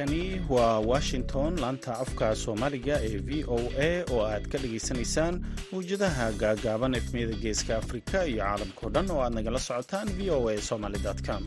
[0.00, 5.34] halkani waa washington laanta afka soomaaliga ee v o a oo aad ka dhagaysanaysaan
[5.72, 10.56] mawjadaha gaagaaban efmiyada geeska afrika iyo caalamkao dhan oo aad nagala socotaan v o a
[10.62, 11.42] somaly com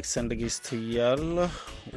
[0.00, 1.48] wanaagsan dhegaystayaal.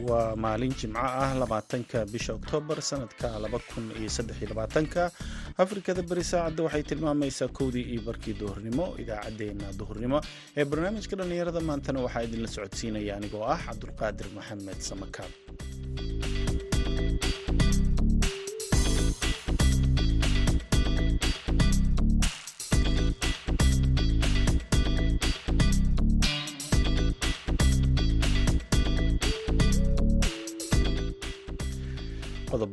[0.07, 5.11] Waa maalin jimco ah labaatanka bisha oktoobar sanadka laba kun iyo saddex iyo labaatanka.
[5.57, 10.20] Afrikada beri saacadda waxay tilmaamaysaa kowdii iyo barkii duhurnimo idaacaddeenna duhurnimo.
[10.58, 15.31] Ee barnaamijka dhallinyarada maantana waxaa idinla socodsiinaya anigoo ah cabdulqaadir maxamed samakaab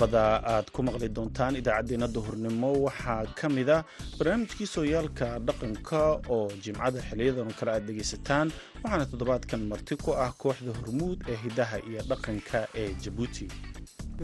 [0.01, 2.71] qodobada aad ku maqli doontaan idaacaddeenna duhurnimo.
[2.87, 3.85] Waxaa ka mida
[4.19, 6.01] barnaamijkii sooyaalka dhaqanka
[6.35, 8.49] oo jimcada xiliyadan oo kale aad dhegaysataan
[8.83, 13.45] waxaana toddobaadkan marti ku ah kooxda hormuud ee hidaha iyo dhaqanka ee jabuuti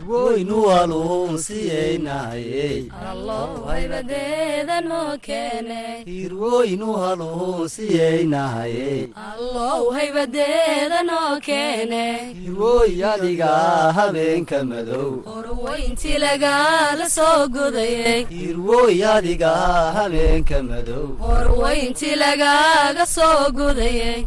[0.05, 2.85] waynu haluunsiyeynaye
[3.67, 12.03] haybadeeda noo keene hirwoynu haluunsiyeynaye allow haybadeeda noo keene
[12.41, 13.47] hirwoy adiga
[13.99, 15.13] habeenka madow
[20.63, 21.07] madow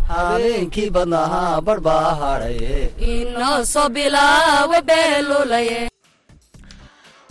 [0.08, 5.80] habeenkii badnahaa barbaa hadhaye inoo soo bilaawa beelulaye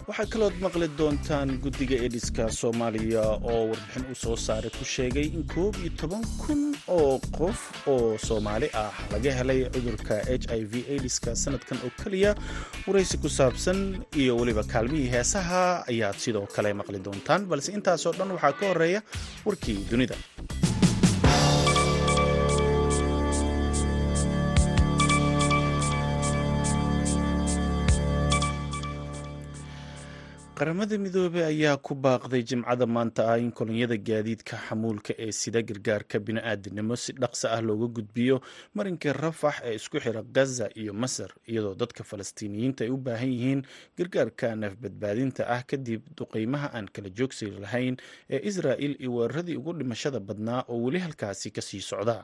[0.09, 3.23] waxaa kalood maqli doontaan guddiga ediska soomaaliya
[3.53, 6.63] oo warbixin u soo saaray ku sheegay in koob iyo toban kun
[6.97, 7.59] oo qof
[7.93, 12.33] oo soomaali ah laga helay cudurka h i v ediska sanadkan oo keliya
[12.87, 13.79] waraysi ku saabsan
[14.23, 15.63] iyo weliba kaalmihii heesaha
[15.93, 19.01] ayaad sidoo kale maqli doontaan balse intaasoo dhan waxaa ka horreeya
[19.47, 20.17] warkii dunida
[30.59, 36.17] qaramada midoobey ayaa ku baaqday jimcada maanta ah in kolonyada gaadiidka xamuulka ee sida gargaarka
[36.27, 38.37] bini'aadanimo si dhaqso ah looga gudbiyo
[38.75, 43.61] marinka rafax ee isku xira gaza iyo masar iyadoo dadka falastiiniyiinta ay u baahan yihiin
[43.99, 47.95] gargaarka nafbadbaadinta ah kadib duqeymaha aan kala joogsi lahayn
[48.35, 52.19] ee israa'il iyo weeraradii ugu dhimashada badnaa oo weli halkaasi ka sii socda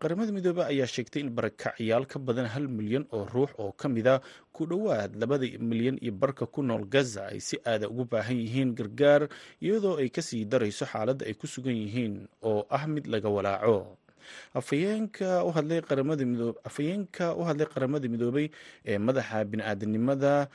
[0.00, 4.14] qaramada midoobey ayaa sheegtay in barakacyaal ka badan hal milyan oo ruux oo ka mida
[4.56, 8.74] ku dhowaad labada milyan iyo barka ku nool gaza ay si aada ugu baahan yihiin
[8.78, 9.22] gargaar
[9.60, 13.78] iyadoo ay ka sii darayso xaaladda ay ku sugan yihiin oo ah mid laga walaaco.
[14.58, 16.24] Afhayeenka u hadlay qaramada
[18.08, 18.50] midoobey
[18.84, 20.48] ee madaxa bini'aadanimada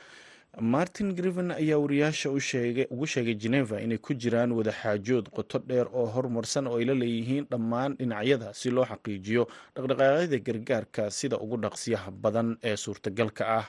[0.60, 6.66] martin griven ayaa wariyaasha ugu sheegay geneva inay ku jiraan wadaxaajood qoto dheer oo horumarsan
[6.66, 12.56] oo ay la leeyihiin dhammaan dhinacyada si loo xaqiijiyo dhaqdhaqaaqyada gargaarka sida ugu dhaqsiyaha badan
[12.62, 13.66] ee suurtagalka ah.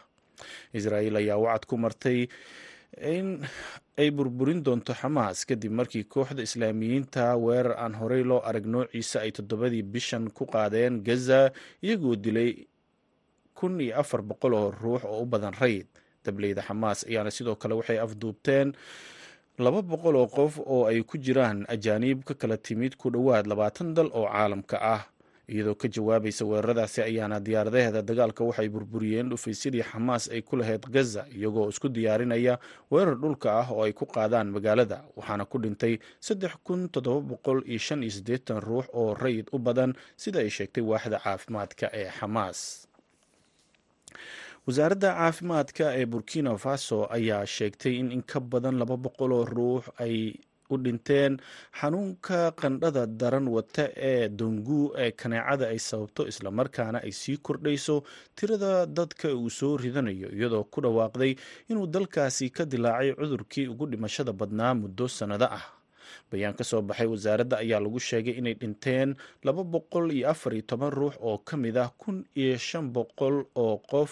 [0.74, 2.28] Israa'iil ayaa wacad ku martay
[3.00, 3.40] in
[3.98, 9.32] ay burburin doonto xamaas kadib markii kooxda islaamiyiinta weerar aan horey loo arag noociisa ay
[9.32, 11.52] toddobadii bishan ku qaadeen gaza
[11.82, 12.68] iyagoo dilay
[13.56, 15.88] kun iyo afar boqol oo ruux oo u badan rayd
[16.26, 17.06] dableyda xamaas.
[17.10, 18.74] Ayaana sidoo kale waxay afduubteen
[19.58, 23.94] laba boqol oo qof oo ay ku jiraan ajaaniib ka kala timid ku dhowaad labaatan
[23.94, 25.04] dal oo caalamka ah.
[25.44, 31.28] Iyadoo ka jawaabaysa weeraradaasi ayaana diyaaradaheeda dagaalka waxay burburiyeen dhufaysyadii xamaas ay ku lahayd gaza
[31.36, 32.56] iyagoo isku diyaarinaya
[32.92, 35.04] weerar dhulka ah oo ay ku qaadaan magaalada.
[35.20, 36.00] Waxaana ku dhintay
[38.64, 42.88] ruux oo rayid u badan sida ay sheegtay waaxda caafimaadka ee xamaas
[44.68, 49.84] wasaaradda caafimaadka ee burkina faso ayaa sheegtay in in ka badan laba boqol oo ruux
[50.06, 50.16] ay
[50.74, 51.34] u dhinteen
[51.80, 57.96] xanuunka qandhada daran wata ee dongu ee kaneecada ay sababto islamarkaana ay sii kordhayso
[58.36, 61.36] tirada dadka uu soo ridanayo iyadoo ku dhawaaqday
[61.70, 65.66] inuu dalkaasi ka dilaacay cudurkii ugu dhimashada badnaa muddo sannado ah.
[66.32, 69.10] Bayaan ka soo baxay wasaaradda ayaa lagu sheegay inay dhinteen
[69.44, 73.36] laba boqol iyo afar iyo toban ruux oo ka mid ah kun iyo shan boqol
[73.56, 74.12] oo qof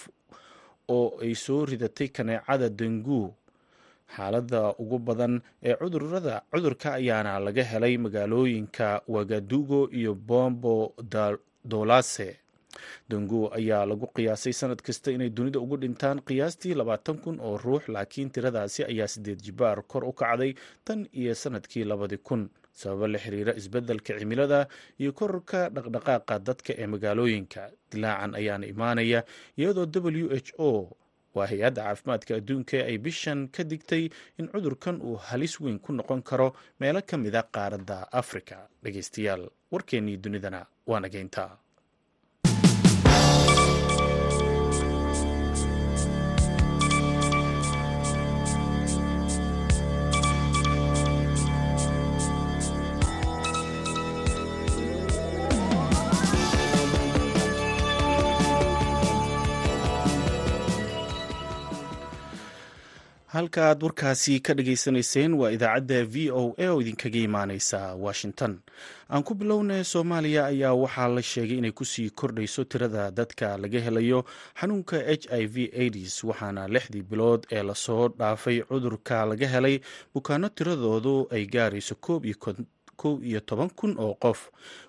[0.97, 3.21] oo ay soo ridatay kaneecada dengu
[4.15, 5.33] xaaladda ugu badan
[5.69, 10.75] ee cudurrada cudurka ayaana laga helay magaalooyinka wagadugo iyo bombo
[11.73, 12.29] dolase
[13.09, 17.83] dengu ayaa lagu qiyaasay sanad kasta inay dunida ugu dhintaan qiyaastii labaatan kun oo ruux
[17.95, 20.51] laakiin tiradaasi ayaa sideed jibaar kor u kacday
[20.85, 24.67] tan iyo sannadkii labadi kun sababo la xiriira isbeddelka cimilada
[24.99, 27.71] iyo kororka dhaqdhaqaaqa dadka ee magaalooyinka.
[27.91, 29.23] Dilaacan ayaana imaanaya
[29.57, 30.97] iyadoo w h o
[31.35, 34.09] waa hay'adda caafimaadka adduunka ay bishan ka digtay
[34.39, 38.67] in cudurkan uu halis weyn ku noqon karo meelo ka mida qaaradda afrika.
[38.83, 41.57] Dhegeystayaal warkeennii dunidana waa nageyntaa
[63.41, 68.59] halka aad warkaasi ka dhageysanayseen waa idaacadda v o a oo idinkaga imaaneysa washington.
[69.09, 73.79] Aan ku bilownay soomaaliya ayaa waxaa la sheegay inay ku sii kordhayso tirada dadka laga
[73.79, 74.19] helayo
[74.59, 79.79] xanuunka h i v aids waxaana lixdii bilood ee la soo dhaafay cudurka laga helay
[80.13, 82.35] bukaano tiradoodu ay gaarayso koob iyo
[83.01, 84.39] kow iyo toban kun oo qof.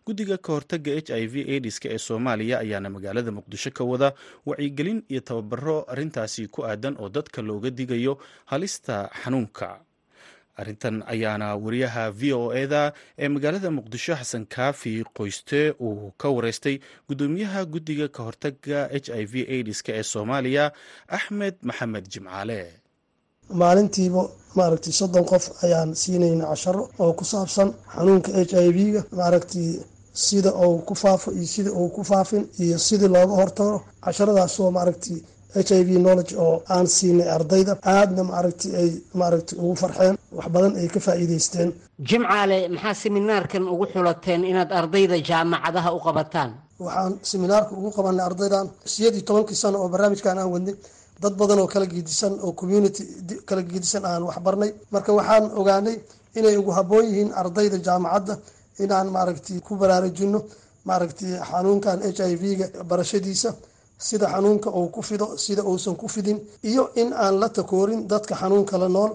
[0.06, 4.08] Guddiga ka hortaga h i v aids-ka ee soomaaliya ayaana magaalada muqdisho ka wada
[4.48, 8.18] wacyigelin iyo tababaro arrintaasi ku aadan oo dadka looga digayo
[8.50, 9.70] halista xanuunka.
[10.60, 16.76] Arrintan ayaana wariyaha v o eda ee magaalada muqdisho xasan kaafi qoyste uu ka wareystay
[17.08, 20.64] guddoomiyaha guddiga ka hortaga h i v aids-ka ee soomaaliya
[21.08, 22.60] axmed maxamed jimcaale
[23.50, 24.22] maalintiiba
[24.58, 29.80] maaragtay soddon qof ayaan siinayna casharo oo ku saabsan xanuunka h i v-ga maaragtay
[30.24, 35.18] sida uu ku faafo iyo sida uu ku faafin iyo sidii looga hortago casharadaasoo maaragtay
[35.54, 38.90] h i v knowledge oo aan siinay ardayda aadna maaragtay ay
[39.20, 41.68] maaragtay ugu farxeen wax badan ay ka faa'iideysteen
[42.08, 46.50] jimcaale maxaa seminaarkan ugu xulateen inaad ardayda jaamacadaha u qabataan?
[46.84, 50.74] Waxaan seminaarka ugu qabanay ardaydan sideed iyo tobankii sano oo barnaamijkan aan wadnay
[51.22, 53.02] dad badan oo kala geedisan oo community
[53.48, 55.96] kala geedisan aan waxbarnay marka waxaan ogaanay
[56.38, 58.34] inay ugu habboon yihiin ardayda jaamacadda
[58.82, 60.38] inaan maaragtay ku baraarujino
[60.88, 63.50] maaragtay xanuunkan h i v-ga barashadiisa
[64.06, 66.38] sida xanuunka uu ku fido sida uusan ku fidin
[66.70, 69.12] iyo in aan la takoorin dadka xanuunka la nool.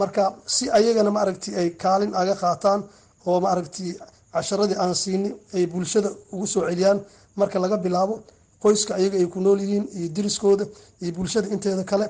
[0.00, 0.24] Marka
[0.54, 2.80] si ayagana maaragtay ay kaalin aga qaataan
[3.28, 3.88] oo maaragtay
[4.34, 6.98] casharadii aan siini ay bulshada ugu soo celiyaan
[7.40, 8.14] marka laga bilaabo
[8.66, 10.64] qoyska ayaga ay ku nool yihiin iyo diriskooda
[11.02, 12.06] iyo bulshada inteeda kale.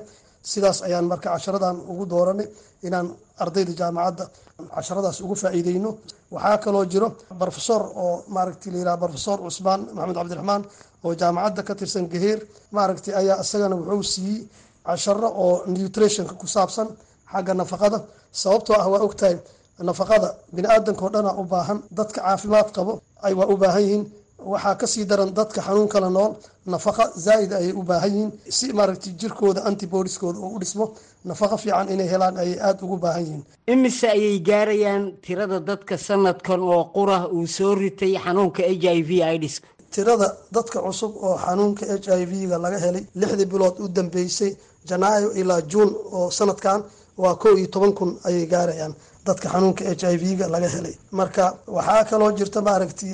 [0.51, 2.47] Sidaas ayaan marka casharadan ugu dooranay
[2.87, 3.07] inaan
[3.43, 4.23] ardayda jaamacadda
[4.75, 5.89] casharadaas ugu faa'iideyno
[6.35, 7.07] waxaa kaloo jiro
[7.47, 10.61] rofesor oo maaragtay layidhaha rofesor cusmaan maxamed cabdiraxmaan
[11.05, 12.39] oo jaamacadda ka tirsan gaheer.
[12.75, 14.39] Maaragtay ayaa isagana wuxuu siiyey
[14.87, 16.87] casharo oo nutritionka ku saabsan
[17.31, 17.99] xagga nafaqada.
[18.41, 19.35] Sababtoo ah waa ogtahay
[19.89, 21.79] nafaqada bini aadanka oo dhana u baahan.
[21.97, 22.93] Dadka caafimaad qabo
[23.25, 24.03] ay waa u baahan yihiin
[24.39, 26.33] waxaa ka sii daran dadka xanuun kala nool
[26.65, 28.31] nafaqa zaa-id ayay u baahan yihiin.
[28.49, 30.85] Si maaragtay jirkooda antibodieskooda uu u dhismo
[31.25, 33.43] nafaqa fiican inay helaan ayay aada ugu baahan yihiin.
[33.67, 39.11] Imise ayay gaarayaan tirada dadka sanadkan oo qura uu soo ritay xanuunka h i v
[39.35, 39.55] ids
[39.93, 44.51] tirada dadka cusub oo xanuunka h i v-ga laga helay lixdii bilood u dambeysay
[44.89, 46.83] janaayo ilaa juun oo sanadkan
[47.17, 48.93] waa kow iyo toban kun ayay gaarayaan
[49.27, 50.95] dadka xanuunka h i v-ga laga helay.
[51.19, 51.45] Marka
[51.77, 53.11] waxaa kaloo jirta maaragtay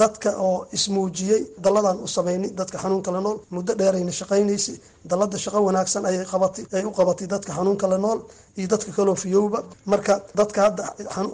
[0.00, 3.38] dadka oo ismuujiyey dalladan u sameynay dadka xanuunka la nool.
[3.54, 4.76] Muddo dheerayna shaqaynaysay
[5.10, 8.18] dallada shaqo wanaagsan ayay qabatay ay u qabatay dadka xanuunka la nool
[8.58, 9.58] iyo dadka kaloo fiyowba.
[9.92, 10.84] Marka dadka hadda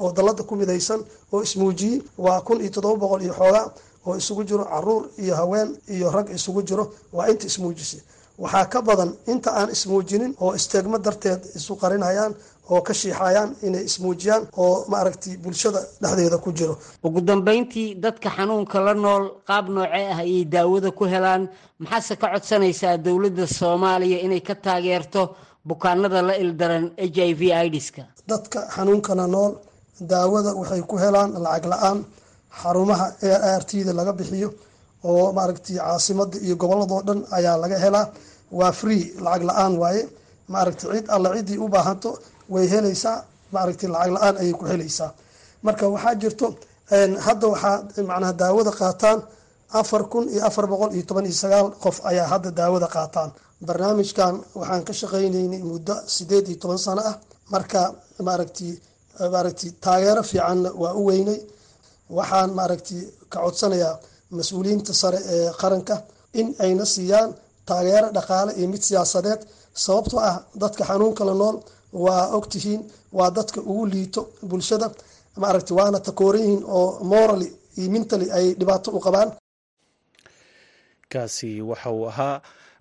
[0.02, 1.00] oo dallada ku midaysan
[1.32, 3.66] oo ismuujiyey waa kun iyo toddoba boqol iyo xoogaa
[4.06, 8.00] oo isugu jiro carruur iyo haween iyo rag isugu jiro waa inta ismuujisay.
[8.38, 12.32] Waxaa ka badan inta aan ismuujinin oo isteegmo darteed isu qarinayaan
[12.72, 16.74] oo ka shiixayaan inay ismuujiyaan oo maaragtay bulshada dhexdeeda ku jiro.
[17.06, 21.42] Ugu dambeyntii dadka xanuunka la nool qaab noocee ah ayay daawada ku helaan.
[21.82, 25.22] Maxaase ka codsanaysaa dowladda soomaaliya inay ka taageerto
[25.68, 27.42] bukaanada la ildaran h i v
[27.78, 29.52] idska dadka xanuunkana nool
[30.10, 31.98] daawada waxay ku helaan lacag la'aan
[32.60, 33.06] xarumaha
[33.60, 34.48] r t da laga bixiyo
[35.08, 38.06] oo maaragtay caasimada iyo goboladoo dhan ayaa laga helaa.
[38.58, 40.02] Waa free lacag la'aan waaye.
[40.52, 42.10] Maaragtay cid alla ciddii u baahanto
[42.52, 43.16] way helaysaa
[43.54, 45.10] maaragtay lacag la'aan ayay ku helaysaa.
[45.66, 46.46] Marka waxaa jirto
[47.26, 47.76] hadda waxaa
[48.10, 49.18] macnaha daawada qaataan
[49.80, 53.30] afar kun iyo afar boqol iyo toban iyo sagaal qof ayaa hadda daawada qaataan.
[53.66, 57.14] Barnaamijkan waxaan ka shaqaynaynay muddo sideed iyo toban sano ah.
[57.52, 57.80] Marka
[58.26, 58.70] maaragtay
[59.34, 61.40] maaragtay taageero fiicanna waa u weynay.
[62.18, 63.00] Waxaan maaragtay
[63.32, 63.94] ka codsanayaa
[64.36, 65.96] mas'uuliyiinta sare ee qaranka
[66.40, 67.30] in ayna siiyaan
[67.68, 69.40] taageero dhaqaale iyo mid siyaasadeed.
[69.84, 71.56] Sababtoo ah dadka xanuunka la nool
[71.92, 74.90] waa ogtihiin waa dadka ugu liito bulshada.
[75.36, 79.30] Maaragtay waana takooran yihiin oo morally iyo mentally ay dhibaato u qabaan.
[81.08, 82.40] Kaasi waxa uu ahaa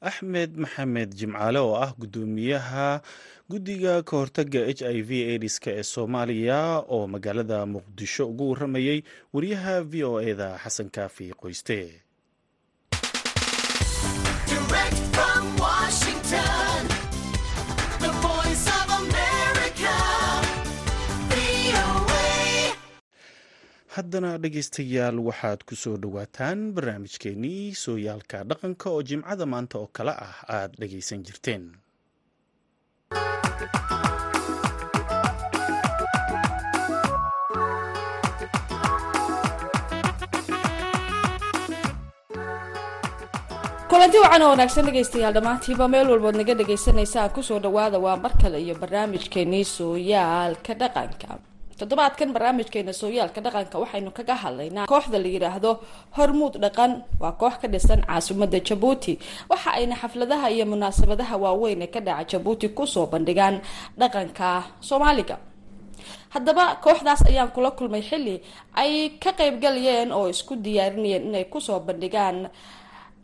[0.10, 3.02] axmed maxamed jimcaale oo ah guddoomiyaha
[3.50, 6.60] guddiga ka hortaga h i v aidiska ee soomaaliya
[6.96, 9.00] oo magaalada muqdisho ugu waramayey
[9.34, 11.78] wariyaha v o eda xasan kaafi qoyste
[23.98, 30.36] haddana dhegaystayaal waxaad ku soo dhowaataan barnaamijkeenii sooyaalka dhaqanka oo jimcada maanta oo kale ah
[30.58, 31.64] aad dhegaysan jirteen.
[43.90, 48.34] Kulanti wacan oo wanaagsan dhegaystayaal dhammaantiiba meel walbood naga dhagaysanaysaan ku soo dhawaada waa mar
[48.42, 51.30] kale iyo barnaamijkeenii sooyaalka dhaqanka
[51.80, 55.72] toddobaadkan barnaamijkeena sooyaalka dhaqanka waxaynu kaga hadlaynaa kooxda la yidhaahdo
[56.18, 56.92] hormuud dhaqan.
[57.22, 59.14] Waa koox ka dhisan caasimadda jabuuti.
[59.50, 63.62] Waxa ayna xafladaha iyo munaasabadaha waaweyn ee ka dhaca jabuuti ku soo bandhigaan
[64.00, 65.38] dhaqanka soomaaliga.
[66.34, 68.42] Haddaba kooxdaas ayaan kula kulmay xilli
[68.76, 72.50] ay ka qeybgalayeen oo isku diyaarinayeen inay ku soo bandhigaan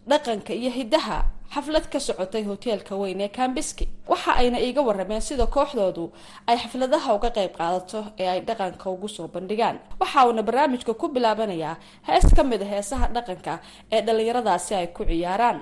[0.10, 1.18] dhaqanka iyo hiddaha
[1.54, 6.12] xaflad ka socotay hoteelka weyn ee kambiski waxa ayna iiga warameen sida kooxdoodu
[6.48, 9.80] ay xafladaha uga qayb qaadato ee ay dhaqanka ugu soo bandhigaan.
[10.00, 11.76] Waxa uuna barnaamijka ku bilaabanayaa
[12.08, 13.60] hees ka mid a heesaha dhaqanka
[13.92, 15.62] ee dhallinyaradaasi ay ku ciyaaraan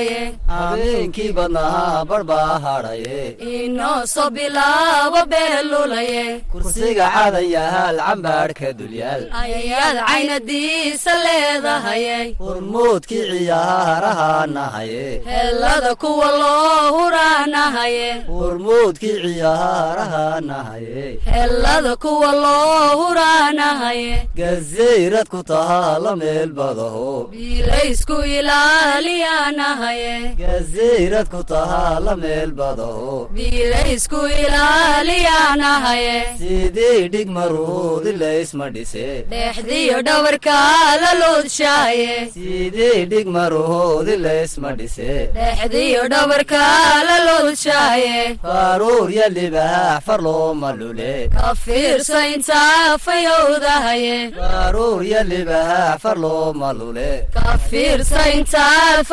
[0.47, 3.19] habeenkii badnahaa badhbaa hadhaye
[3.63, 15.91] inoo soo bilaawa beelulaye kursiga cadayahaal cambaadhka dulyaal ayayaad caynadiisa leedahayay hormoodkii ciyaaraha nahaye hellada
[16.03, 26.49] kuwa loo huraanahaye hormoodkii ciyaaraha nahaye hellada kuwa loo huraanahaye gazayrad ku tahaa la meel
[26.59, 29.90] badaho biilaysku ilaaliyaanahaye
[30.41, 40.95] gazayrad ku tahaa la meel badaho biilaysku ilaaliyaanahaye sidii dhig maruudi laysma dhise dheexdiyo dhawarkaa
[41.03, 50.19] la loodshaye sidii dhig maruudi laysma dhise dheexdiyo dhawarkaa la loodshaye faaruur ya libaax far
[50.27, 55.21] looma lule ka fiirsa intaa fayowdahaye faaruur ya
[56.03, 59.03] far looma lule ka fiirsa intaa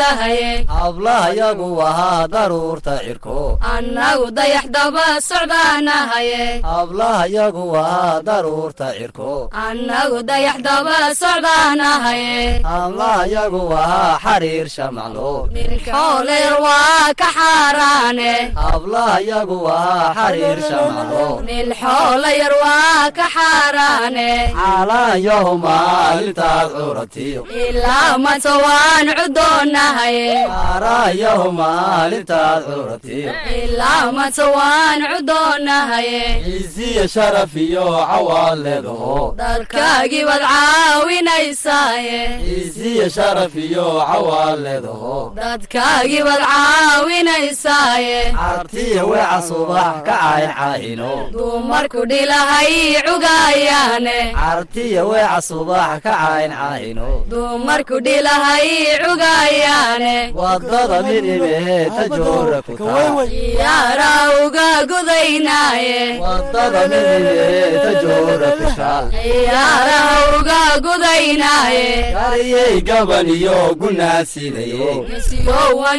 [0.00, 9.50] fayowdahaye hablaha yagu ahaa daruurta cirko annagu dayax daba socdaanahaye hablaha yagu ahaa daruurta cirko
[9.52, 19.58] annagu dayax daba socdaanahaye hablaha yagu ahaa xariir shamaclo milxooleer waa ka xaaraane hablaha yagu
[19.68, 29.06] ahaa xariir shamaclo milxoolayar waa ka xaaraane caalaanyahu maalintaad curatiyo ilaa mata waan
[29.90, 33.32] caalaanyahu maalintaad curatiyo
[33.64, 43.86] ilaa mata waan cudoonahaye ciisiya sharaf iyo cawaad leedaho dalkaagii baad caawinaysaaye ciisiya sharaf iyo
[44.10, 52.74] cawaad leedaho dadkaagii baad caawinaysaaye cartiya weeca subax ka cayn caahino dumarku dhilahay
[53.08, 58.68] cugaayaane cartiya weeca subax ka cayn caahino dumarku dhilahay
[59.04, 59.79] cugaayaane
[60.34, 62.72] waddada midibee tajoora ku
[64.46, 66.80] uga gudaynaaye waddada
[67.84, 68.50] tajoora
[70.40, 71.86] uga gudaynaaye
[72.88, 73.58] gaban iyo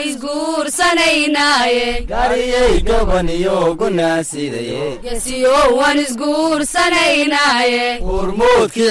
[0.06, 1.86] isguursanaynaaye
[2.90, 3.58] gaban iyo
[6.06, 8.00] isguursanaynaaye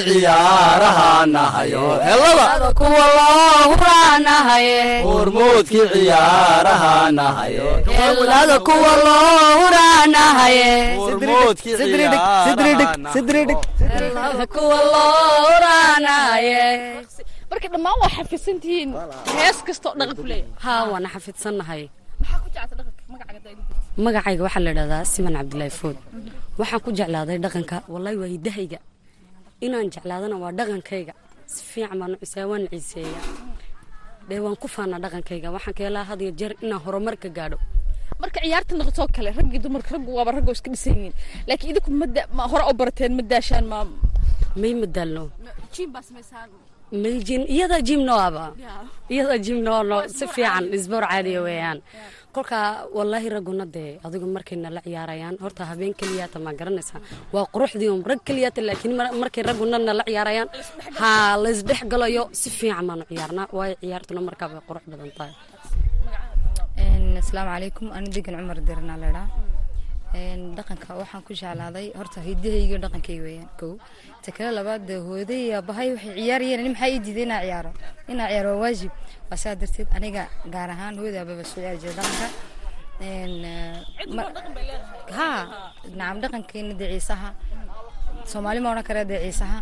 [0.05, 1.85] ciyaaraha nahayo
[2.79, 7.69] kuwa loo huraanahaye hormoodkii ciyaaraha nahayo
[7.99, 10.69] helada kuwa loo huraanahaye
[17.49, 18.89] marka dhammaan waa xafisantihiin
[19.39, 20.51] hees kastoo dhaqan ku leeyahay.
[20.65, 21.83] Haa waana xafidsannahay.
[24.05, 25.97] Magacayga waxaa la idhahdaa siman cabdilaahi food
[26.59, 28.79] waxaan ku jeclaaday dhaqanka wallahi waa hidahayga
[29.65, 31.13] inaan jeclaadana waa dhaqankayga.
[31.53, 33.23] Si fiican baan u ciseeya waan ciiseeyaa
[34.31, 35.51] dee waan ku faanaa dhaqankayga.
[35.55, 37.57] Waxaan ka helaa had iyo jeer inaan horumar ka gaadho.
[38.21, 41.13] Marka ciyaarta noqotoo kale raggii dumarka raggu waaba raggo iska dhisan yihiin.
[41.47, 41.91] Laakiin idinku
[42.37, 43.77] ma hore u barateen ma daashaan ma
[44.61, 45.23] may madaalno
[47.01, 48.45] may jim iyada jim nooaba
[49.13, 51.79] iyada jim noono si fiican isboor caadiya weeyaan
[52.35, 52.59] kolka
[52.97, 55.35] wallaahi ragguna dee adigu markayna la ciyaarayaan.
[55.43, 56.99] Horta habeen keliyaata ma garanaysaa
[57.33, 60.49] waa quruxdii rag keliyaata laakiin mar- markay ragguna nala ciyaarayaan
[60.99, 61.09] ha
[61.43, 63.47] laysdhex galayo si fiican baanu ciyaarnaa.
[63.57, 65.33] Waayo ciyaartuna markaa bay qurux badan tahay.
[67.21, 67.87] Asalaamu calaykum.
[67.97, 69.27] Ani degan cumar dirna ledhaa
[70.57, 73.71] dhaqanka waxaan ku jeclaaday horta hidahayga dhaqankayga weeyaan kow.
[74.23, 77.71] Ta kale labaad dee hooyaday iyo abahay waxay ciyaarayeen maxaa ii diiday inaa ciyaaro?
[78.11, 78.91] Inaa ciyaaro waa waajib.
[78.91, 80.23] waa saa darteed aniga
[80.53, 82.27] gaar ahaan hooyaday ababa soo ciyaari jiray dhaqanka
[85.17, 85.29] ha
[85.99, 87.29] nacam dhaqankeena dee ciisaha
[88.31, 89.57] soomaali ma odhan kare dee ciisaha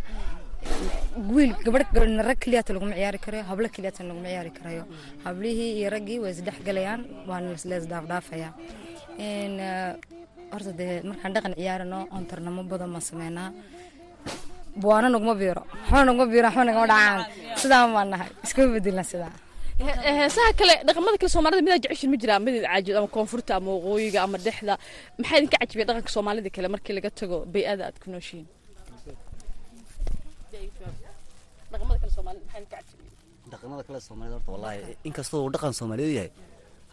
[1.35, 1.89] wiil gabadh
[2.29, 4.83] rag keliyaata laguma ciyaari karayo hablo keliyaata laguma ciyaari karayo.
[5.25, 8.49] Hablihii iyo raggii way isdhex galayaan waana lees dhaafdhaafaya.
[9.27, 9.93] Een, eh,
[10.53, 13.49] horta dee markaan dhaqan ciyaarano oon tarnamo badan ma sameynaa.
[14.81, 17.21] Buwaana naguma biiro waxba naguma biiro waxba nagama dhacaan.
[17.61, 19.33] Sidaan baan nahay iskama bedelna sidaa
[19.79, 24.19] heesaha kale dhaqamada kale soomaalida midaa jeceshin ma jiraa mid caajid ama koonfurta ama waqooyiga
[24.25, 24.73] ama dhexda.
[25.19, 28.45] Maxaa idinka cajibiya dhaqanka soomaalida kale markii laga tago bay-ada aad ku nooshiin?
[33.51, 36.31] Dhaqamada kale soomaalida horta wallaahi inkastoo uu dhaqan soomaaliyeed yahay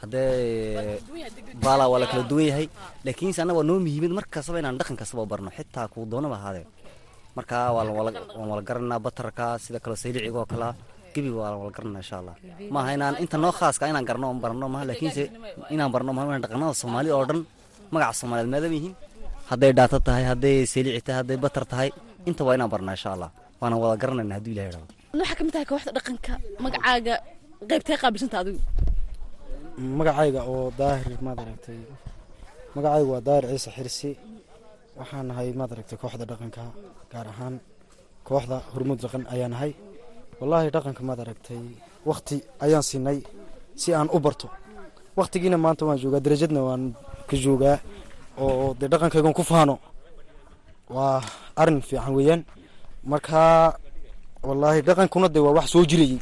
[0.00, 1.00] haddee
[1.64, 2.66] baala waa la kala duwan yahay.
[3.07, 6.66] Laakiinse annaga waa noo muhiimid mar kastaba inaan dhaqan kastaba barno xitaa kuu doonaba ahaadee
[7.37, 7.88] marka waan
[8.50, 10.73] wala garanaa batarka sida kale sayliciga oo kalea
[11.16, 12.35] gebiga waa la wala garanaa insha allah.
[12.75, 15.23] Maaha inaan inta noo khaaska inaan garno oon barno maaha laakiinse
[15.75, 17.40] inaan barno maaha inaan dhaqanada soomaalida oo dhan
[17.92, 18.94] magaca soomaaliyeed maadaama yihiin?
[19.50, 21.88] Hadday dhaato tahay hadday saylici tahay hadday batar tahay
[22.28, 23.30] inta waa inaan barnaa insha allah.
[23.61, 24.87] Waana wada garanayna hadduu ilahay dhabo
[25.20, 26.32] waxaa ka mid tahay kooxda dhaqanka
[26.64, 27.14] magacaaga
[27.70, 28.61] qaybtee qaabilsanta adigu
[29.98, 31.79] magacayga oo daahir maad aragtay.
[32.76, 34.11] Magacaygu waa daahir ciise xirsi.
[34.98, 36.62] Waxaan nahay maad aragtay kooxda dhaqanka
[37.12, 37.55] gaar ahaan
[38.29, 39.70] kooxda hormuud dhaqan ayaan nahay
[40.40, 41.59] wallaahi dhaqanka maad aragtay
[42.09, 43.18] wakti ayaan siinay
[43.81, 44.49] si aan u barto.
[45.16, 46.83] Waktigiina maanta waan joogaa darajadna waan
[47.29, 47.79] ka joogaa
[48.38, 49.79] oo dee dhaqankaygan ku faano.
[50.90, 51.22] Waa
[51.57, 52.42] arrin fiican weeyaan.
[53.05, 53.79] Marka
[54.42, 56.18] wallaahi dhaqankuna dee waa wax soo jirayay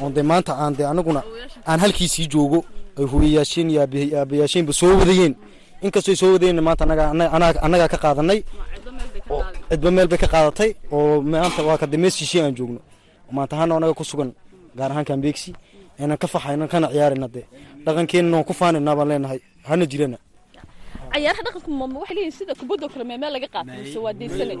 [0.00, 1.22] oon dee maanta aan dee anaguna
[1.66, 2.64] aan halkiisii joogo
[2.98, 5.34] ay hooyayaasheen iyo aabayaasheenba soo wadayeen.
[5.82, 6.84] Inkastoo ay soo wadayeen maanta
[7.64, 8.40] annagaa ka qaadanay
[9.70, 10.70] cidba meel bay ka qaadatay.
[10.92, 12.80] Oo maanta waa shishe aan joogno
[13.36, 14.30] maanta ahaana anaga ku sugan
[14.78, 15.50] gaar ahaan kambeegsi
[16.00, 17.44] aynan ka faxayna kana ciyaarayna dee.
[17.84, 19.38] Dhaqankeenna waan ku faanaynaa baan leenahay
[19.68, 20.18] hana jirana.
[21.12, 24.14] Cayaaraha dhaqanka ma waxay leeyihiin sida kubadda oo kale mee meel laga qaato mise waa
[24.20, 24.54] deysane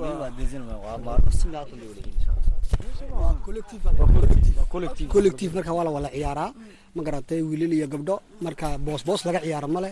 [5.12, 6.52] collective marka waa la wala ciyaaraa.
[6.94, 9.90] Ma garatay wiilal iyo gabdho marka boos boos laga ciyaaro male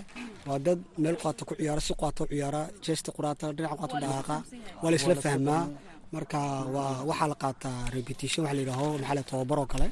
[0.48, 4.36] waa dad meel qaato ku ciyaara si qaato ciyaara jeesta quraata dhinac qaato dhaqaaqa
[4.82, 5.62] waa la isla fahmaa
[6.14, 6.40] marka
[6.74, 9.86] waa waxaa la qaataa repetition waxa la yidhaaho maxaa la tababar oo kale.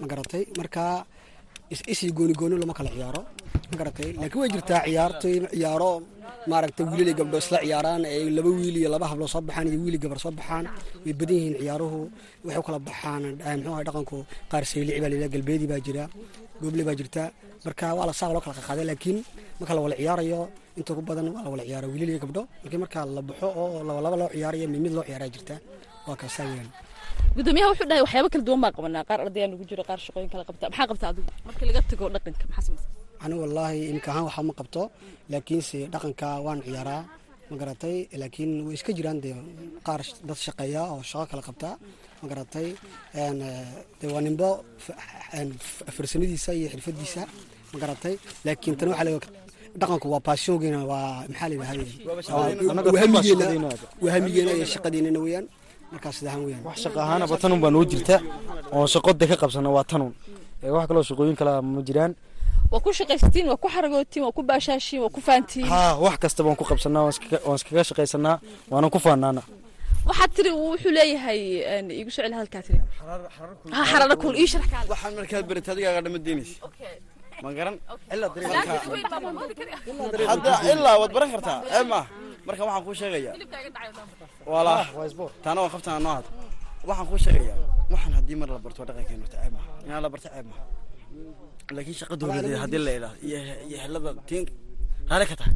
[0.00, 0.42] Ma garatay.
[0.58, 0.82] Marka
[1.72, 3.20] is- isii gooni gooni lama kala ciyaaro.
[3.70, 4.08] Ma garatay.
[4.20, 5.90] Laakiin way jirtaa ciyaarto ciyaaro
[6.50, 9.78] maaragtay wiilal iyo gabdho isla ciyaaraan ee laba wiil iyo laba hablo soo baxaan iyo
[9.84, 10.64] wiil iyo gabar soo baxaan
[11.04, 12.00] way badan yihiin ciyaaruhu.
[12.46, 14.16] Waxay u kala baxaan eh, muxuu ahay dhaqanku
[14.50, 16.04] qaar saylici baa layidhaha galbeedi baa jira
[16.62, 17.22] gooble baa jirta
[17.66, 19.18] marka waa la saa loo kala qaqaaday laakiin
[19.58, 20.40] marka la wala ciyaarayo
[20.78, 22.42] inta ugu badan waa la wala ciyaara wiilal iyo gabdho.
[22.62, 25.54] Laakiin marka la baxo oo laba laba loo ciyaarayo mid mid loo ciyaaraa jirta
[26.08, 26.70] waa kaasaa weeyaan
[27.36, 30.44] gudoomiyaha wuxuu dhahay waxyaabo kala duwan baa qabanaa qaar ardayaan ugu jiro qaar shaqooyin kala
[30.48, 30.64] qabta.
[30.70, 32.88] Maxaa qabta adigu markii laga tago dhaqanka maxaa samaysa
[33.24, 34.82] ani wallaahi imika ahaan waxaa ma qabto
[35.32, 37.02] laakiinse dhaqanka waan ciyaaraa.
[37.50, 39.34] Ma garatay laakiin way iska jiraan dee.
[39.86, 41.68] Qaar dad shaqeeya oo shaqo kala qabta.
[42.20, 42.68] Ma garatay
[44.00, 44.48] dee waa nimbo
[45.96, 47.22] farsamadiisa iyo xirfadiisa.
[47.72, 48.14] Ma garatay
[48.46, 49.06] laakiin tan waxaa
[49.80, 51.84] dhaqanku waa baashoongeena waa maxaa la yidhahda
[52.70, 53.68] Annaga waa hamigeena shaqadeena.
[54.04, 55.46] waa hamigeena iyo shaqadeennana weeyaan
[55.92, 58.16] markaas sidahan weeyaan wax shaqa ahaanaba tanun baa noo jirta.
[58.76, 60.12] Oo shaqoda ka qabsana waa tanun.
[60.76, 62.12] Wax kaloo shaqooyin kala ma jiraan.
[62.72, 65.66] Waa ku shaqaysatiin waa ku xaragootiin waa ku baashaashiin waa ku faantiin.
[65.72, 67.02] Ha wax kastaba waan ku qabsanaa
[67.46, 68.36] waan iskaga- shaqaysanaa
[68.70, 69.42] waanan ku faanaana
[70.08, 71.40] waxaad tiri wuxuu leeyahay
[72.14, 72.80] soo celi hadalkaa tiri.
[73.76, 74.68] Ha xarara kuul ii sharax.
[74.72, 76.56] Kaale waxaan markaad barat adigaaga dhama deynaysa
[80.72, 81.58] ilaa waad baran kartaa.
[81.92, 82.00] Ma
[82.46, 83.34] marka waxaan kuu sheegayaa
[84.52, 84.74] wala.
[85.44, 86.26] Taana waan qabtaa noo had
[86.88, 87.58] waxaan kuu sheegayaa
[87.92, 90.62] waxaan haddii mar la barto dhaqankeena horta ceeb maha inaan la barto ceeb maha
[91.76, 94.44] laakiin shaqa dowladeed haddii la idhaahdo iyo iyo helada tiin
[95.10, 95.54] raali ka tahay.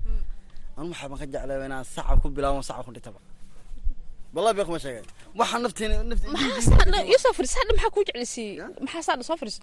[0.78, 3.20] Anu waxaa baan ka jeclaa inaan saca ku bilaabo saca ku dhintaba
[4.34, 5.02] wallahi been kuma sheegay
[5.40, 5.94] waxaa nafteena
[6.34, 9.56] maxaa saadha iyo soo fadhis saadha maxaa kuu jeclaysiiyey maxaa saadha soo fadhis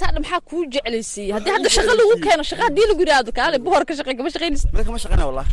[0.00, 3.82] saadha maxaa kuu jeclaysiiyey haddii hadda shaqa lagu keeno shaqa haddii lagu yidhaahdo kaale bohor
[3.88, 5.50] ka shaqey kama shaqaynaysid meel kama shaqeyna wallahi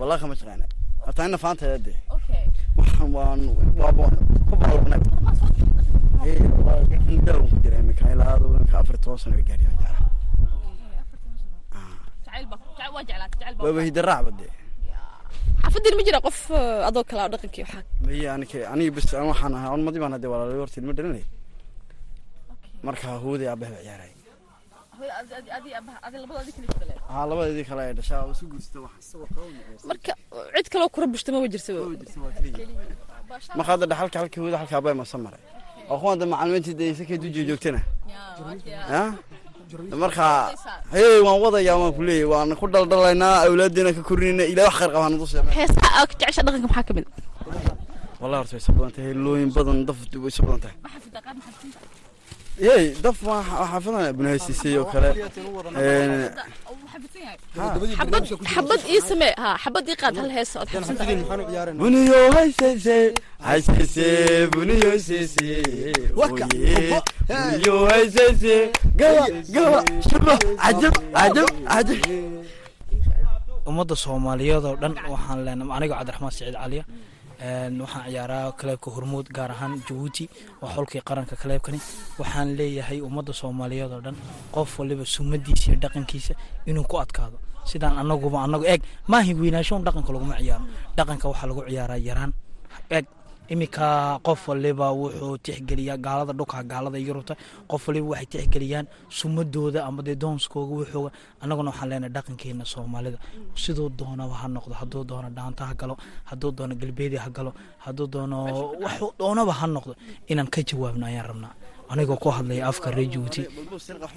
[0.00, 0.64] wallahi kama shaqeyna
[1.04, 1.96] horta ina faanteeda dee
[2.78, 3.40] waxaan waan
[3.80, 4.04] waaba
[4.48, 5.00] ku baalabnay
[7.26, 8.36] daal ku jiray imika ilaa
[8.70, 9.76] ka afar toban sano ay gaariyaan
[13.02, 14.46] jecla waaba hidaraac bade
[15.62, 17.82] xaafadiina ma jira qof eh, adoo kale oo dhaqankii waxaa.
[18.06, 21.24] Maya anike aniga bes an waxaan ahaa on madi baan hadee walaalayo horta ilma dhalinay
[22.86, 24.12] marka hooday aabbaha baa ciyaaray.
[27.12, 28.92] Haa labadeedii kale ee dhashaa isu guursata wax
[29.90, 30.12] marka
[30.54, 31.72] cid kaloo kura bushta maba jirta
[33.56, 35.42] marka hadda dhaxalka halka hooda halka aabbaha masa maray
[35.90, 37.80] oo kuwan hadda macalimiintii dee isakay dujiya joogtana
[39.92, 40.26] ya marka
[40.94, 44.92] hey waan wadayaa waan ku leeyahay waan ku dhaldhalaynaa awlaaddeena ka korinayna ilaa wax khayr
[45.98, 47.06] aad ka jecesha dhaqanka maxaa ka mid?
[48.22, 50.76] Wallahi horta way isa badan tahay heelooyin badan daf way isa badan tahay
[52.60, 55.10] yey daf waa xaafadan bunahaysiisay oo kale.
[58.52, 61.16] Xabad ii samee ha xabad ii qaad hal hees ood xabsan tahay
[61.80, 62.96] buniyo haysayse
[63.48, 64.06] haysayse
[64.54, 65.48] buniyo haysayse
[66.22, 66.44] oye
[67.28, 68.54] buniyo haysayse
[69.00, 72.00] gawa gawa shuba cajab cajab cajab
[73.68, 76.84] ummadda soomaaliyeed oo dhan waxaan leenahay aniga cabdiraxmaan saciid caliya
[77.42, 80.28] waxaan ciyaaraa kaleebka hormuud gaar ahaan jabuuti
[80.62, 81.80] waa xolkii qaranka kaleebkani
[82.18, 84.16] waxaan leeyahay ummadda soomaaliyeed oo dhan
[84.54, 86.34] qof waliba sumadiisa iyo dhaqankiisa
[86.66, 87.38] inuu ku adkaado.
[87.64, 90.64] Sidaan anaguba anagu eeg maahi weynaasho un dhaqanka laguma ciyaaro.
[90.96, 92.32] Dhaqanka waxaa lagu ciyaaraa yaraan.
[92.90, 93.06] Eeg
[93.48, 97.34] iminka qof waliba wuxuu tixgeliyaa gaalada dhulka gaalada yurubta
[97.70, 98.86] qof waliba waxay tixgeliyaan
[99.18, 101.10] sumadooda ama dee doonskooga wuxooga
[101.42, 103.18] annaguna waxaan leenahay dhaqankeena soomaalida.
[103.62, 105.94] Siduu doonaba ha noqdo hadduu doono dhaanta ha galo
[106.30, 107.52] hadduu doono galbeedi ha galo
[107.84, 108.36] hadduu doono
[108.84, 109.92] waxuu doonaba ha noqdo.
[110.30, 111.52] Inaan ka jawaabno ayaan rabnaa
[111.88, 113.42] anigoo ku hadlaya afka reer jabuuti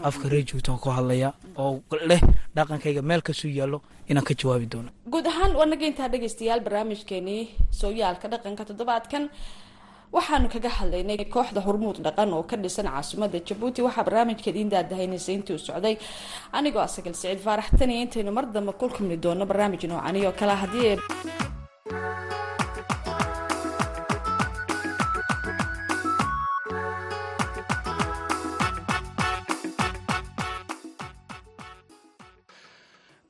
[0.09, 2.21] afka reer jabuuti oo ku hadlaya oo leh
[2.55, 4.89] dhaqankayga meel kasuu yaallo inaan ka jawaabi doono.
[5.11, 9.29] Guud ahaan waa intaa dhegaystayaal barnaamijkeenii sooyaalka dhaqanka toddobaadkan.
[10.15, 13.81] Waxaanu kaga hadlaynay kooxda hormuud dhaqan oo ka dhisan caasimada jabuuti.
[13.81, 14.69] Waxaa barnaamijka idiin
[15.37, 15.97] intii uu socday.
[16.53, 20.95] Anigoo asagal siciid faarax taniya intaynu mar dambe kulkumni doono barnaamij noocani oo kale haddii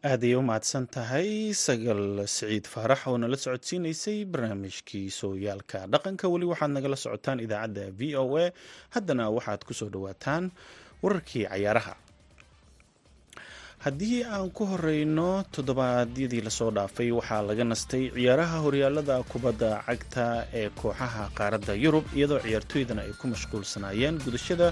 [0.09, 1.29] aad ayay u mahadsan tahay.
[1.65, 2.03] Sagal
[2.35, 5.79] siciid faarax oo nala socodsiinaysay barnaamijkii sooyaalka.
[5.93, 8.45] Dhaqanka weli waxaad nagala socotaan idaacadda v o a.
[8.95, 10.43] Haddana waxaad ku soo dhowaataan
[11.03, 11.95] wararkii cayaaraha.
[13.85, 20.25] Haddii aan ku horeyno toddobaadyadii la soo dhaafay waxaa laga nastay ciyaaraha horyaalada kubadda cagta
[20.59, 24.67] ee kooxaha qaaradda yurub iyadoo ciyaartooydana ay ku mashquulsanaayeen gudashada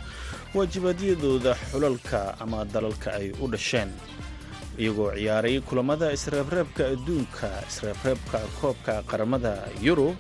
[0.56, 3.92] waajibaadyadooda xulalka ama dalalka ay u dhasheen
[4.78, 10.16] iyagoo ciyaaray kulamada isreebreebka adduunka isreebreebka koobka qaramada yurub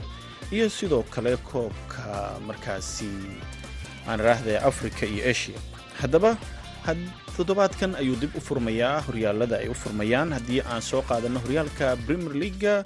[0.51, 3.09] iyo sidoo kale koobka markaasi
[4.07, 5.57] aan raahday africa iyo asia.
[6.01, 6.37] Haddaba
[7.37, 10.33] toddobaadkan ayuu dib u furmayaa horyaalada ay u furmayaan.
[10.37, 12.83] Haddii aan soo qaadano horyaalka premier leaga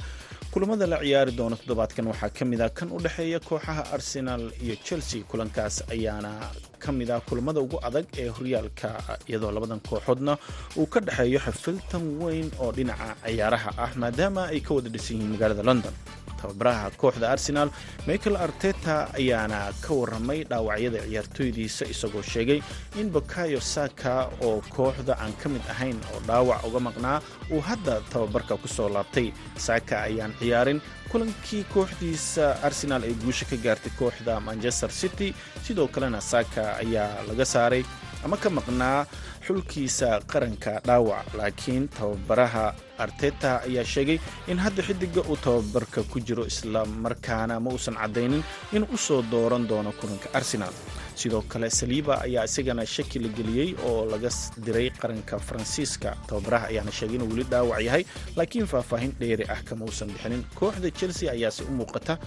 [0.54, 4.76] kulamada la ciyaari doono toddobaadkan waxaa ka mid a kan u dhexeeya kooxaha arsenal iyo
[4.84, 5.24] chelsea.
[5.24, 6.32] Kulankaas ayaana
[6.80, 8.90] ka mid ah kulamada ugu adag ee horyaalka
[9.30, 10.38] iyadoo labadan kooxoodna
[10.78, 15.32] uu ka dhexeeyo xafiltan weyn oo dhinaca ciyaaraha ah maadaama ay ka wada dhisan yihiin
[15.36, 15.94] magaalada london
[16.42, 17.70] tababaraha kooxda arsenal
[18.08, 22.60] michael arteta ayaana ka waramay dhaawacyada ciyaartooydiisa isagoo sheegay
[23.02, 24.14] in bakayo saka
[24.48, 27.20] oo kooxda aan ka mid ahayn oo dhaawac uga maqnaa
[27.56, 29.28] uu hadda tababarka ku soo laabtay.
[29.68, 30.80] Saka ayaan ciyaarin
[31.12, 35.30] kulankii kooxdiisa arsenal ay guusha ka gaartay kooxda manchester city.
[35.66, 37.84] Sidoo kalena saka ayaa laga saaray
[38.26, 39.06] ama ka maqnaa
[39.48, 42.66] xulkiisa qaranka dhaawac laakiin tababaraha
[42.98, 44.20] arteta ayaa sheegay
[44.52, 49.22] in hadda xidiga uu tababarka ku jiro isla markaana ma uusan caddaynin in u soo
[49.32, 50.74] dooran doono kulanka arsenal.
[51.18, 54.30] Sidoo kale saliiba ayaa isagana shaki la geliyey oo laga
[54.66, 56.10] diray qaranka faransiiska.
[56.28, 58.04] Tababaraha ayaana sheegay inuu weli dhaawac yahay
[58.36, 60.44] laakiin faahfaahin dheeri ah kama uusan bixinin.
[60.60, 62.18] Kooxda chelsea ayaase u muuqata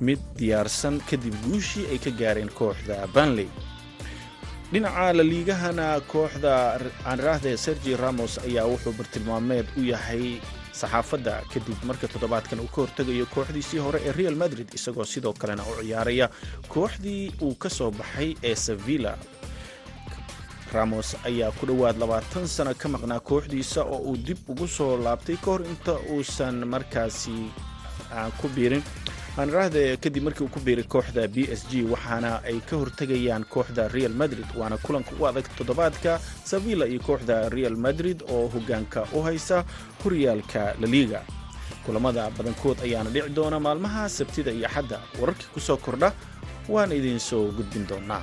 [0.00, 3.48] mid diyaarsan kadib guushii ay ka gaareen kooxda banley
[4.74, 6.54] dhinaca laliigahana kooxda
[7.10, 10.24] aanraahde sergi ramos ayaa wuxuu bartilmaameed u yahay
[10.80, 15.62] saxaafadda kadib marka toddobaadkan uu ka hortegayo kooxdiisii hore ee real madrid isagoo sidoo kalena
[15.70, 16.26] u ciyaaraya
[16.74, 19.14] kooxdii uu ka soo baxay ee sevilla.
[20.74, 25.36] Ramos ayaa ku dhowaad labaatan sano ka maqnaa kooxdiisa oo uu dib ugu soo laabtay
[25.36, 27.36] ka hor inta uusan markaasi
[28.40, 28.82] ku biirin
[29.38, 33.88] aaniraahde kadib markii uu ku biiray kooxda b s g waxaana ay ka hortegayaan kooxda
[33.88, 39.22] real madrid waana kulanka u adag toddobaadka sevilla iyo kooxda real madrid oo hogaanka u
[39.26, 39.64] haysa
[40.04, 41.20] horyaalka laliga
[41.86, 45.00] kulamada badankood ayaana dhici doona maalmaha sabtida iyo axadda.
[45.20, 46.12] Wararkii ku soo kordha
[46.68, 48.22] waan idiin soo gudbin doonaa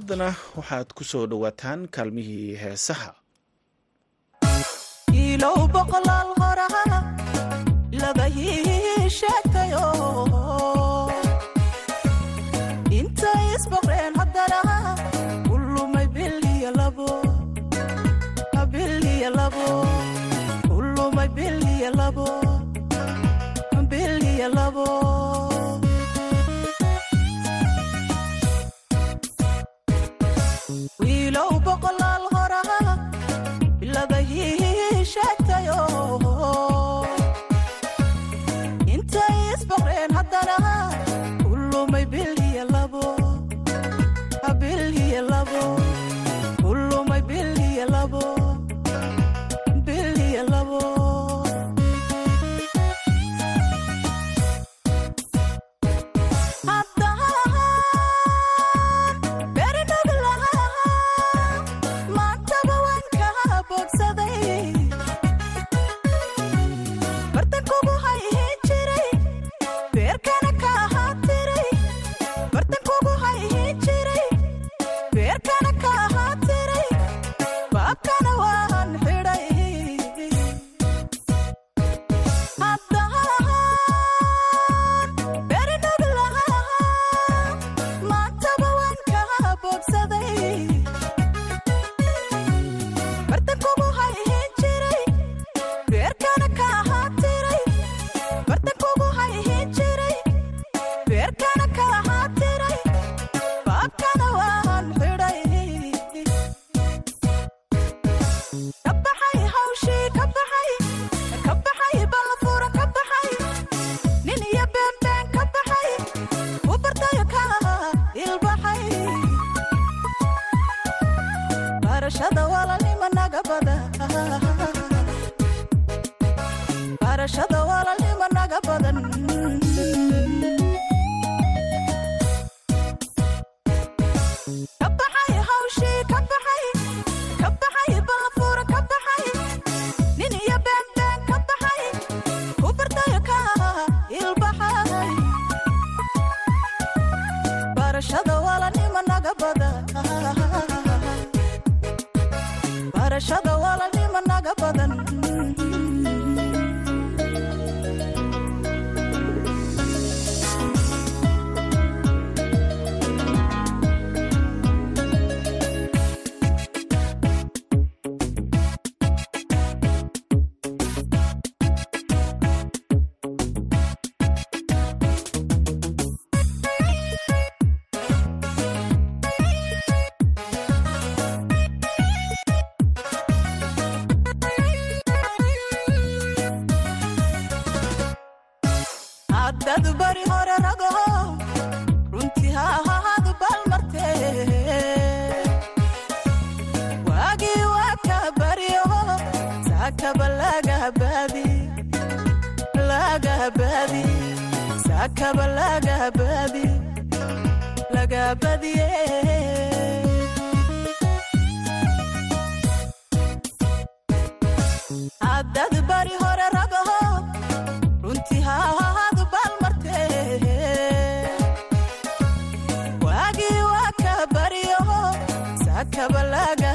[0.00, 3.10] haddana waxaad ku soo dhowaataan kaalmihii heesaha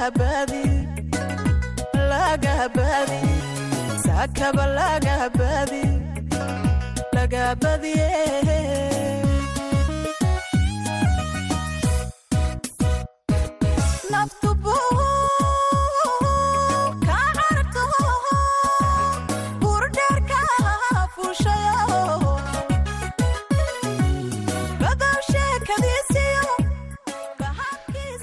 [0.06, 0.66] lagabaadi
[2.10, 3.22] lagabaadi
[4.06, 4.66] saakaba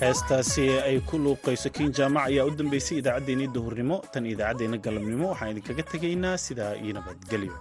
[0.03, 5.53] heestaasi ay ku luuqayso kiin jaamac ayaa u dambeysay idaacaddeenii duhurnimo tan idaacaddeenna galabnimo waxaan
[5.55, 7.55] idinkaga tegaynaa sidaa iyo nabadgelyo